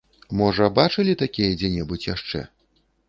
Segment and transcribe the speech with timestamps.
[0.39, 2.43] Можа, бачылі такія дзе-небудзь яшчэ?